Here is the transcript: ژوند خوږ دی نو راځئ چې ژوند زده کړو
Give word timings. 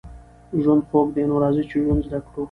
ژوند 0.61 0.81
خوږ 0.87 1.07
دی 1.15 1.23
نو 1.29 1.35
راځئ 1.43 1.63
چې 1.69 1.75
ژوند 1.83 2.01
زده 2.07 2.19
کړو 2.25 2.37